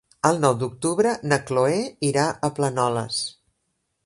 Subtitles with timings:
[0.27, 1.77] El nou d'octubre na Chloé
[2.11, 3.23] irà a Planoles.